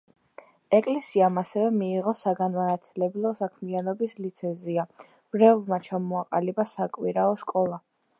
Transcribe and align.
ეკლესიამ 0.75 1.35
ასევე 1.41 1.65
მიიღო 1.75 2.13
საგანმანათლებლო 2.21 3.33
საქმიანობის 3.41 4.15
ლიცენზია, 4.23 4.87
მრევლმა 5.37 5.79
ჩამოაყალიბა 5.89 6.67
საკვირაო 6.73 7.37
სკოლა. 7.43 7.79